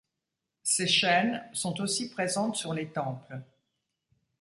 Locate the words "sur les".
2.55-2.87